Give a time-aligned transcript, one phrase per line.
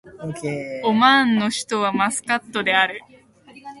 [0.83, 3.01] オマーンの首都はマスカットである